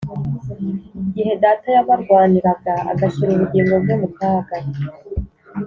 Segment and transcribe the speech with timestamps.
[1.01, 4.57] igihe data yabarwaniraga agashyira ubugingo bwe mukaga